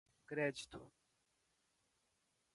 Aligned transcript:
crédito 0.29 0.81